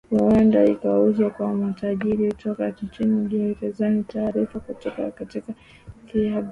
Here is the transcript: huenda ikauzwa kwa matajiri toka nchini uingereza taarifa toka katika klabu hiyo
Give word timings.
huenda 0.09 0.65
ikauzwa 0.65 1.29
kwa 1.29 1.53
matajiri 1.53 2.33
toka 2.33 2.69
nchini 2.81 3.15
uingereza 3.15 4.03
taarifa 4.07 4.59
toka 4.59 5.11
katika 5.11 5.53
klabu 6.07 6.11
hiyo 6.13 6.39